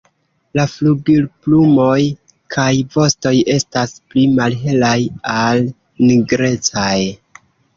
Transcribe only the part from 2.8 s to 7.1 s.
vostoj estas pli malhelaj al nigrecaj.